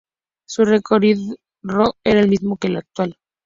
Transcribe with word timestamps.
Su 0.47 0.65
recorrido 0.65 1.37
era 2.03 2.21
el 2.21 2.27
mismo 2.29 2.57
que 2.57 2.69
el 2.69 2.77
actual. 2.77 3.19